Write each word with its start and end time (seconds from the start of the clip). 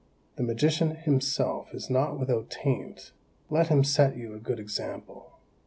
The 0.35 0.41
magician 0.41 0.95
himself 0.95 1.75
is 1.75 1.87
not 1.87 2.17
without 2.19 2.49
taint. 2.49 3.11
Let 3.51 3.67
him 3.67 3.83
set 3.83 4.17
you 4.17 4.33
a 4.33 4.39
good 4.39 4.59
example." 4.59 5.33